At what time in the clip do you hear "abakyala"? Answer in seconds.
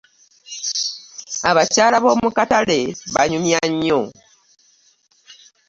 1.49-1.97